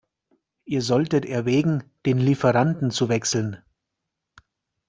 Ihr 0.65 0.81
solltet 0.81 1.25
erwägen, 1.27 1.83
den 2.07 2.17
Lieferanten 2.17 2.89
zu 2.89 3.07
wechseln. 3.07 3.57